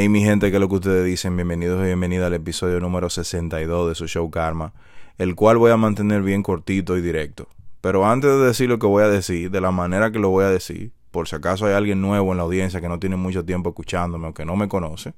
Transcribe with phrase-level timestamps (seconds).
[0.00, 1.34] Hey mi gente, ¿qué es lo que ustedes dicen?
[1.34, 4.72] Bienvenidos y bienvenidas al episodio número 62 de su show Karma,
[5.18, 7.48] el cual voy a mantener bien cortito y directo.
[7.80, 10.44] Pero antes de decir lo que voy a decir, de la manera que lo voy
[10.44, 13.44] a decir, por si acaso hay alguien nuevo en la audiencia que no tiene mucho
[13.44, 15.14] tiempo escuchándome o que no me conoce,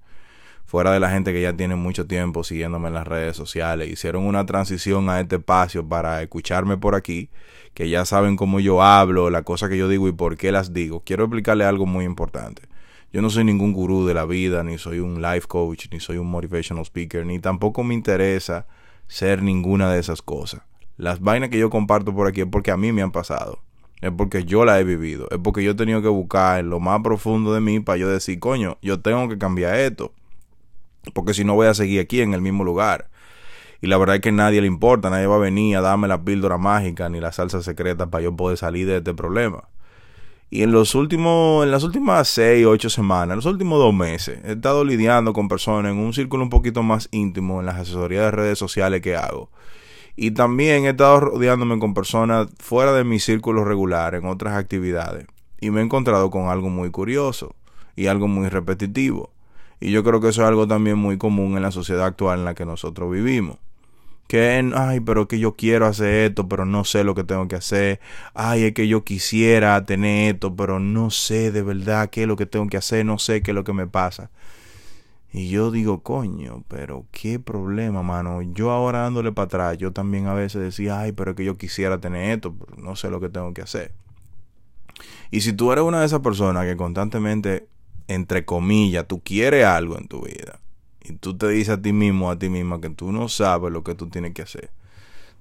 [0.64, 4.24] fuera de la gente que ya tiene mucho tiempo siguiéndome en las redes sociales, hicieron
[4.24, 7.28] una transición a este espacio para escucharme por aquí,
[7.74, 10.72] que ya saben cómo yo hablo, la cosa que yo digo y por qué las
[10.72, 11.02] digo.
[11.04, 12.69] Quiero explicarle algo muy importante.
[13.12, 16.18] Yo no soy ningún gurú de la vida, ni soy un life coach, ni soy
[16.18, 18.66] un motivational speaker, ni tampoco me interesa
[19.08, 20.62] ser ninguna de esas cosas.
[20.96, 23.58] Las vainas que yo comparto por aquí es porque a mí me han pasado.
[24.00, 25.26] Es porque yo la he vivido.
[25.30, 28.08] Es porque yo he tenido que buscar en lo más profundo de mí para yo
[28.08, 30.12] decir, coño, yo tengo que cambiar esto.
[31.12, 33.10] Porque si no voy a seguir aquí en el mismo lugar.
[33.80, 36.06] Y la verdad es que a nadie le importa, nadie va a venir a darme
[36.06, 39.68] la píldora mágica ni la salsa secreta para yo poder salir de este problema.
[40.52, 44.40] Y en los últimos, en las últimas seis, ocho semanas, en los últimos dos meses,
[44.44, 48.24] he estado lidiando con personas en un círculo un poquito más íntimo en las asesorías
[48.24, 49.48] de redes sociales que hago.
[50.16, 55.26] Y también he estado rodeándome con personas fuera de mi círculo regular en otras actividades.
[55.60, 57.54] Y me he encontrado con algo muy curioso
[57.94, 59.30] y algo muy repetitivo.
[59.78, 62.44] Y yo creo que eso es algo también muy común en la sociedad actual en
[62.44, 63.58] la que nosotros vivimos
[64.30, 67.56] que, ay, pero que yo quiero hacer esto, pero no sé lo que tengo que
[67.56, 67.98] hacer.
[68.32, 72.36] Ay, es que yo quisiera tener esto, pero no sé de verdad qué es lo
[72.36, 74.30] que tengo que hacer, no sé qué es lo que me pasa.
[75.32, 78.40] Y yo digo, coño, pero qué problema, mano.
[78.42, 81.98] Yo ahora dándole para atrás, yo también a veces decía, ay, pero que yo quisiera
[81.98, 83.90] tener esto, pero no sé lo que tengo que hacer.
[85.32, 87.66] Y si tú eres una de esas personas que constantemente,
[88.06, 90.60] entre comillas, tú quieres algo en tu vida,
[91.02, 93.82] y tú te dices a ti mismo, a ti misma, que tú no sabes lo
[93.82, 94.70] que tú tienes que hacer,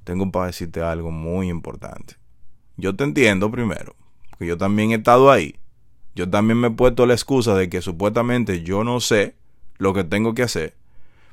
[0.04, 2.16] tengo para decirte algo muy importante.
[2.78, 3.96] Yo te entiendo primero,
[4.30, 5.56] porque yo también he estado ahí.
[6.16, 9.36] Yo también me he puesto la excusa de que supuestamente yo no sé
[9.78, 10.76] lo que tengo que hacer,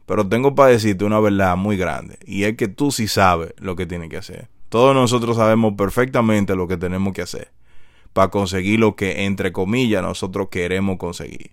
[0.07, 3.75] pero tengo para decirte una verdad muy grande, y es que tú sí sabes lo
[3.77, 4.49] que tienes que hacer.
[4.69, 7.53] Todos nosotros sabemos perfectamente lo que tenemos que hacer
[8.13, 11.51] para conseguir lo que, entre comillas, nosotros queremos conseguir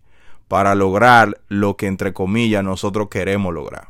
[0.53, 3.87] para lograr lo que entre comillas nosotros queremos lograr.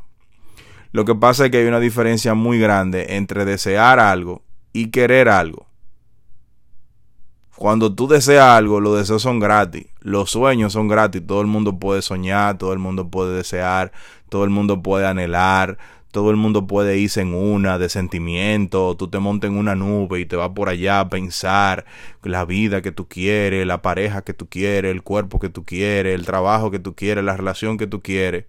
[0.92, 4.40] Lo que pasa es que hay una diferencia muy grande entre desear algo
[4.72, 5.66] y querer algo.
[7.54, 11.78] Cuando tú deseas algo, los deseos son gratis, los sueños son gratis, todo el mundo
[11.78, 13.92] puede soñar, todo el mundo puede desear,
[14.30, 15.76] todo el mundo puede anhelar,
[16.14, 20.20] todo el mundo puede irse en una de sentimiento, tú te montas en una nube
[20.20, 21.86] y te vas por allá a pensar
[22.22, 26.14] la vida que tú quieres, la pareja que tú quieres, el cuerpo que tú quieres,
[26.14, 28.44] el trabajo que tú quieres, la relación que tú quieres.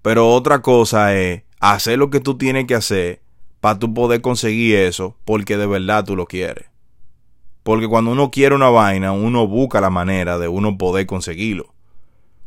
[0.00, 3.20] Pero otra cosa es hacer lo que tú tienes que hacer
[3.60, 6.70] para tú poder conseguir eso porque de verdad tú lo quieres.
[7.62, 11.73] Porque cuando uno quiere una vaina, uno busca la manera de uno poder conseguirlo.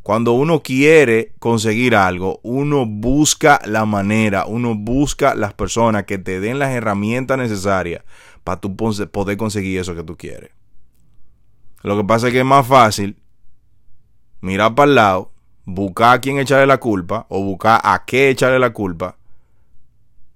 [0.07, 6.39] Cuando uno quiere conseguir algo, uno busca la manera, uno busca las personas que te
[6.39, 8.05] den las herramientas necesarias
[8.45, 10.51] para tú poder conseguir eso que tú quieres.
[11.81, 13.17] Lo que pasa es que es más fácil
[14.39, 15.33] mirar para el lado,
[15.65, 19.17] buscar a quién echarle la culpa o buscar a qué echarle la culpa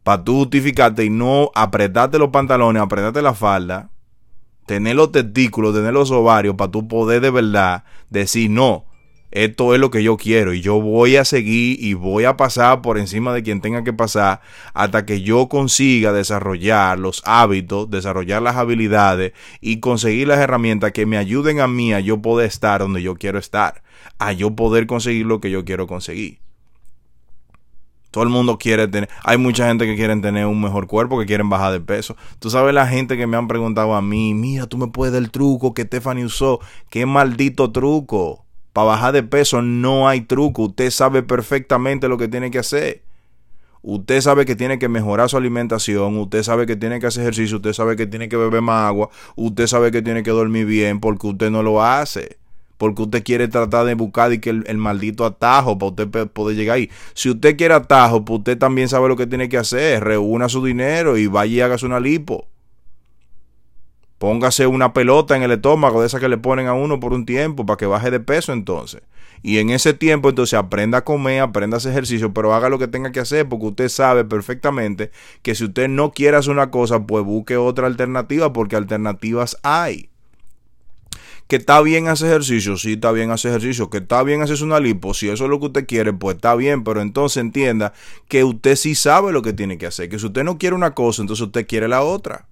[0.04, 3.90] para tú justificarte y no apretarte los pantalones, apretarte la falda,
[4.66, 8.91] tener los testículos, tener los ovarios para tú poder de verdad decir no
[9.32, 12.82] esto es lo que yo quiero y yo voy a seguir y voy a pasar
[12.82, 14.42] por encima de quien tenga que pasar
[14.74, 19.32] hasta que yo consiga desarrollar los hábitos, desarrollar las habilidades
[19.62, 23.16] y conseguir las herramientas que me ayuden a mí a yo poder estar donde yo
[23.16, 23.82] quiero estar,
[24.20, 26.40] a yo poder conseguir lo que yo quiero conseguir.
[28.12, 31.26] Todo el mundo quiere tener, hay mucha gente que quieren tener un mejor cuerpo, que
[31.26, 32.18] quieren bajar de peso.
[32.40, 35.24] Tú sabes la gente que me han preguntado a mí, mira, tú me puedes dar
[35.24, 36.60] el truco que Stephanie usó,
[36.90, 38.46] qué maldito truco.
[38.74, 40.64] Para bajar de peso no hay truco.
[40.64, 43.04] Usted sabe perfectamente lo que tiene que hacer.
[43.84, 47.58] Usted sabe que tiene que mejorar su alimentación, usted sabe que tiene que hacer ejercicio,
[47.58, 51.00] usted sabe que tiene que beber más agua, usted sabe que tiene que dormir bien
[51.00, 52.38] porque usted no lo hace.
[52.78, 56.78] Porque usted quiere tratar de buscar y que el, maldito atajo para usted poder llegar
[56.78, 56.90] ahí.
[57.14, 60.04] Si usted quiere atajo, pues usted también sabe lo que tiene que hacer.
[60.04, 62.48] Reúna su dinero y vaya y hágase una lipo.
[64.22, 67.26] Póngase una pelota en el estómago de esa que le ponen a uno por un
[67.26, 69.02] tiempo para que baje de peso entonces.
[69.42, 72.78] Y en ese tiempo entonces aprenda a comer, aprenda a hacer ejercicio, pero haga lo
[72.78, 75.10] que tenga que hacer porque usted sabe perfectamente
[75.42, 80.12] que si usted no quiere hacer una cosa, pues busque otra alternativa porque alternativas hay.
[81.48, 83.90] Que está bien hacer ejercicio, sí está bien hacer ejercicio.
[83.90, 86.54] Que está bien hacer una lipo, si eso es lo que usted quiere, pues está
[86.54, 87.92] bien, pero entonces entienda
[88.28, 90.10] que usted sí sabe lo que tiene que hacer.
[90.10, 92.51] Que si usted no quiere una cosa, entonces usted quiere la otra.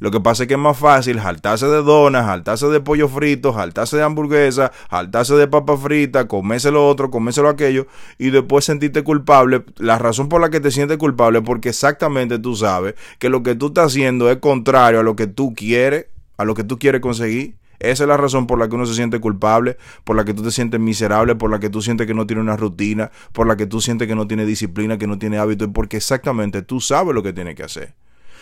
[0.00, 3.52] Lo que pasa es que es más fácil jaltarse de donas, jaltarse de pollo frito,
[3.52, 7.86] jaltarse de hamburguesa, jaltarse de papa frita, comerse lo otro, comerse lo aquello
[8.16, 9.62] y después sentirte culpable.
[9.76, 13.42] La razón por la que te sientes culpable es porque exactamente tú sabes que lo
[13.42, 16.06] que tú estás haciendo es contrario a lo que tú quieres,
[16.38, 17.56] a lo que tú quieres conseguir.
[17.78, 20.42] Esa es la razón por la que uno se siente culpable, por la que tú
[20.42, 23.56] te sientes miserable, por la que tú sientes que no tiene una rutina, por la
[23.56, 27.14] que tú sientes que no tiene disciplina, que no tiene hábito, porque exactamente tú sabes
[27.14, 27.94] lo que tienes que hacer.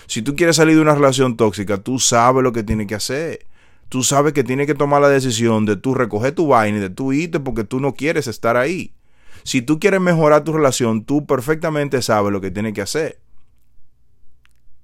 [0.08, 3.46] Si tú quieres salir de una relación tóxica, tú sabes lo que tienes que hacer.
[3.90, 6.88] Tú sabes que tienes que tomar la decisión de tú recoger tu vaina y de
[6.88, 8.94] tú irte porque tú no quieres estar ahí.
[9.42, 13.20] Si tú quieres mejorar tu relación, tú perfectamente sabes lo que tienes que hacer.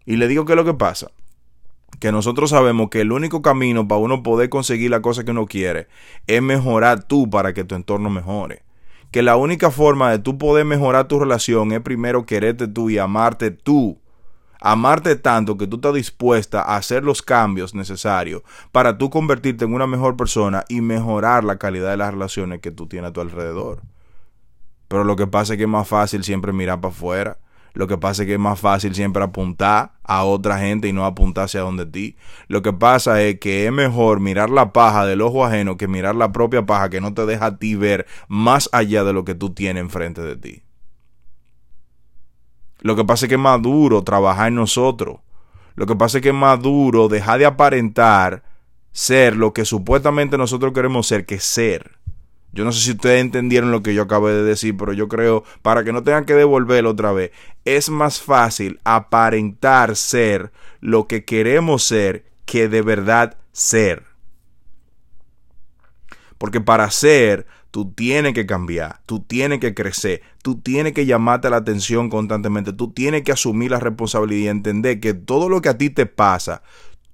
[0.05, 1.11] Y le digo que lo que pasa,
[2.01, 5.47] que nosotros sabemos que el único camino para uno poder conseguir la cosa que uno
[5.47, 5.89] quiere
[6.27, 8.63] es mejorar tú para que tu entorno mejore.
[9.11, 12.99] Que la única forma de tú poder mejorar tu relación es primero quererte tú y
[12.99, 14.04] amarte tú
[14.65, 19.75] amarte tanto que tú estás dispuesta a hacer los cambios necesarios para tú convertirte en
[19.75, 23.21] una mejor persona y mejorar la calidad de las relaciones que tú tienes a tu
[23.21, 23.83] alrededor.
[24.89, 27.39] Pero lo que pasa es que es más fácil siempre mirar para afuera.
[27.75, 31.05] Lo que pasa es que es más fácil siempre apuntar a otra gente y no
[31.05, 32.17] apuntar hacia donde ti.
[32.49, 36.15] Lo que pasa es que es mejor mirar la paja del ojo ajeno que mirar
[36.15, 39.35] la propia paja que no te deja a ti ver más allá de lo que
[39.35, 40.64] tú tienes enfrente de ti.
[42.85, 45.21] Lo que pasa es que es más duro trabajar en nosotros.
[45.75, 48.43] Lo que pasa es que es más duro dejar de aparentar
[48.93, 51.93] ser lo que supuestamente nosotros queremos ser que ser.
[52.53, 55.45] Yo no sé si ustedes entendieron lo que yo acabé de decir, pero yo creo,
[55.63, 57.31] para que no tengan que devolverlo otra vez,
[57.65, 60.53] es más fácil aparentar ser
[60.83, 64.05] lo que queremos ser que de verdad ser.
[66.39, 71.51] Porque para ser Tú tienes que cambiar, tú tienes que crecer, tú tienes que llamarte
[71.51, 75.71] la atención constantemente, tú tienes que asumir la responsabilidad y entender que todo lo que
[75.71, 76.63] a ti te pasa,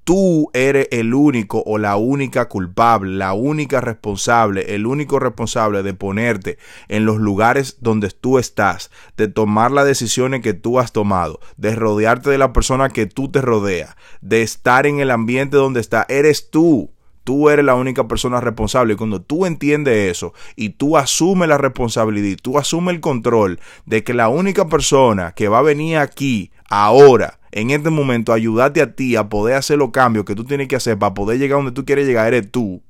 [0.05, 5.95] tú eres el único o la única culpable, la única responsable, el único responsable de
[5.95, 6.59] ponerte
[6.89, 11.75] en los lugares donde tú estás, de tomar las decisiones que tú has tomado, de
[11.75, 16.05] rodearte de la persona que tú te rodeas, de estar en el ambiente donde está,
[16.11, 16.91] eres tú.
[17.25, 18.95] Tú eres la única persona responsable.
[18.95, 24.05] Y cuando tú entiendes eso y tú asumes la responsabilidad tú asumes el control de
[24.05, 28.95] que la única persona que va a venir aquí ahora, en este momento, ayudarte a
[28.95, 31.73] ti a poder hacer los cambios que tú tienes que hacer para poder llegar donde
[31.73, 32.83] tú quieres llegar, eres tú.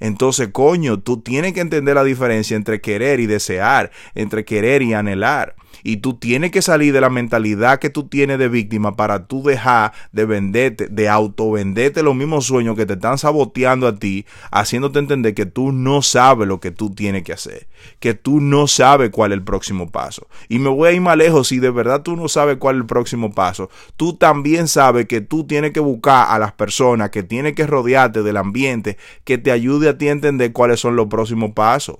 [0.00, 4.94] Entonces, coño, tú tienes que entender la diferencia entre querer y desear, entre querer y
[4.94, 5.54] anhelar.
[5.82, 9.42] Y tú tienes que salir de la mentalidad que tú tienes de víctima para tú
[9.42, 14.98] dejar de venderte, de autovenderte los mismos sueños que te están saboteando a ti, haciéndote
[14.98, 17.68] entender que tú no sabes lo que tú tienes que hacer,
[17.98, 20.26] que tú no sabes cuál es el próximo paso.
[20.48, 22.80] Y me voy a ir más lejos, si de verdad tú no sabes cuál es
[22.80, 27.22] el próximo paso, tú también sabes que tú tienes que buscar a las personas, que
[27.22, 31.06] tienes que rodearte del ambiente que te ayude a ti a entender cuáles son los
[31.06, 31.98] próximos pasos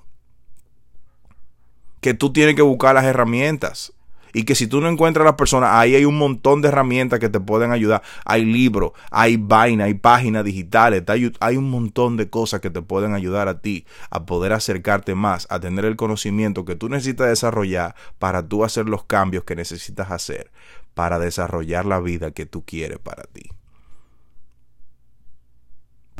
[2.01, 3.93] que tú tienes que buscar las herramientas.
[4.33, 7.19] Y que si tú no encuentras a las personas, ahí hay un montón de herramientas
[7.19, 8.03] que te pueden ayudar.
[8.25, 11.03] Hay libros, hay vaina, hay páginas digitales,
[11.41, 15.49] hay un montón de cosas que te pueden ayudar a ti a poder acercarte más,
[15.51, 20.13] a tener el conocimiento que tú necesitas desarrollar para tú hacer los cambios que necesitas
[20.13, 20.53] hacer,
[20.95, 23.51] para desarrollar la vida que tú quieres para ti.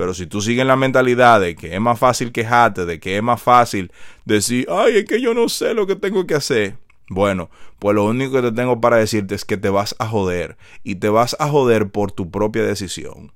[0.01, 3.23] Pero si tú sigues la mentalidad de que es más fácil quejarte, de que es
[3.23, 3.93] más fácil
[4.25, 6.79] decir, ay, es que yo no sé lo que tengo que hacer.
[7.11, 10.57] Bueno, pues lo único que te tengo para decirte es que te vas a joder.
[10.85, 13.35] Y te vas a joder por tu propia decisión.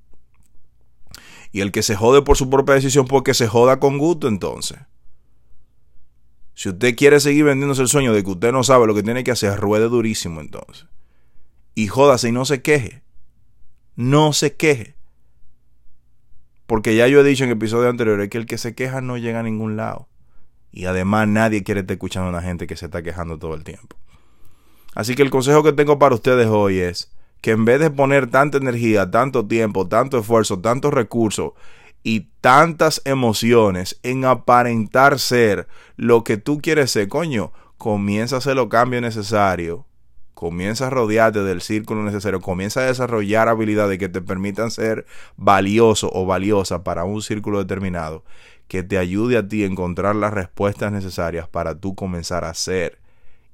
[1.52, 4.26] Y el que se jode por su propia decisión, pues que se joda con gusto
[4.26, 4.78] entonces.
[6.54, 9.22] Si usted quiere seguir vendiéndose el sueño de que usted no sabe lo que tiene
[9.22, 10.86] que hacer, ruede durísimo entonces.
[11.74, 13.02] Y jódase y no se queje.
[13.96, 14.94] No se queje.
[16.74, 19.38] Porque ya yo he dicho en episodios anteriores que el que se queja no llega
[19.38, 20.08] a ningún lado.
[20.72, 23.62] Y además nadie quiere estar escuchando a una gente que se está quejando todo el
[23.62, 23.96] tiempo.
[24.92, 28.28] Así que el consejo que tengo para ustedes hoy es que en vez de poner
[28.28, 31.52] tanta energía, tanto tiempo, tanto esfuerzo, tantos recursos
[32.02, 38.56] y tantas emociones en aparentar ser lo que tú quieres ser, coño, comienza a hacer
[38.56, 39.82] los cambios necesarios
[40.44, 45.06] comienza a rodearte del círculo necesario, comienza a desarrollar habilidades que te permitan ser
[45.38, 48.26] valioso o valiosa para un círculo determinado,
[48.68, 52.98] que te ayude a ti a encontrar las respuestas necesarias para tú comenzar a ser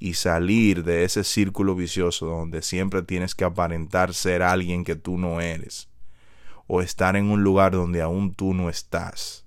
[0.01, 5.17] y salir de ese círculo vicioso donde siempre tienes que aparentar ser alguien que tú
[5.17, 5.89] no eres
[6.67, 9.45] o estar en un lugar donde aún tú no estás.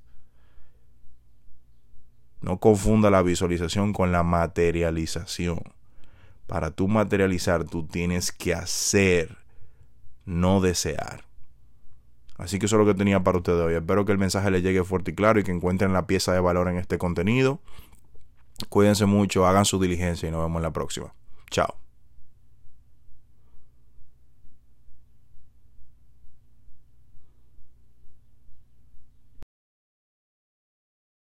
[2.39, 5.61] No confunda la visualización con la materialización.
[6.47, 9.37] Para tú materializar, tú tienes que hacer,
[10.25, 11.25] no desear.
[12.37, 13.75] Así que eso es lo que tenía para ustedes hoy.
[13.75, 16.39] Espero que el mensaje les llegue fuerte y claro y que encuentren la pieza de
[16.39, 17.59] valor en este contenido.
[18.69, 21.13] Cuídense mucho, hagan su diligencia y nos vemos en la próxima.
[21.49, 21.82] Chao.